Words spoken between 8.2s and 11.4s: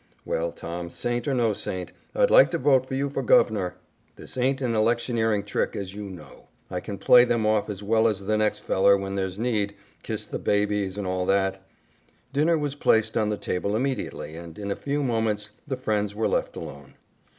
the next feller when there's need, kiss the babies and all